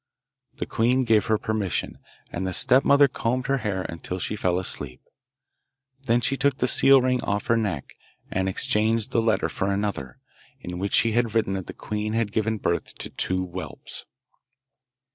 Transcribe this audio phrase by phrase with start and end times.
[0.55, 1.99] The queen gave her permission,
[2.31, 4.99] and the stepmother combed her hair until she fell asleep.
[6.07, 7.95] Then she took the seal ring off her neck,
[8.31, 10.17] and exchanged the letter for another,
[10.59, 14.07] in which she had written that the queen had given birth to two whelps.